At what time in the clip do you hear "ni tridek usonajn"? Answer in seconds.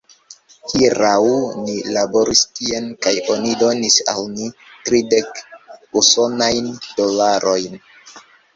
4.33-6.75